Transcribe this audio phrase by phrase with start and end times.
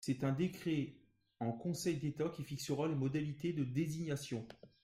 [0.03, 0.95] C’est un décret
[1.39, 4.47] en Conseil d’État qui fixera les modalités de désignation.